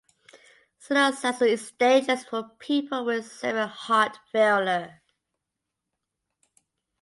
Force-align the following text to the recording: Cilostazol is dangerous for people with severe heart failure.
Cilostazol 0.83 1.47
is 1.47 1.73
dangerous 1.73 2.25
for 2.25 2.49
people 2.57 3.05
with 3.05 3.31
severe 3.31 3.67
heart 3.67 4.17
failure. 4.31 5.03